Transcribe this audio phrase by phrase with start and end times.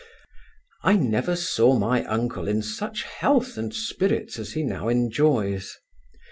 [0.81, 5.77] I never saw my uncle in such health and spirits as he now enjoys.